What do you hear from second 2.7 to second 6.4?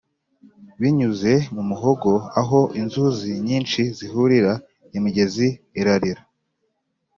inzuzi nyinshi zihurira, imigezi irarira,